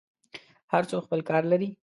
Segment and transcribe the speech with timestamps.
[0.71, 1.69] هر څوک خپل کار لري.